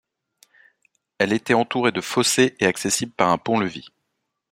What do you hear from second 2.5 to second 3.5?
et accessible par un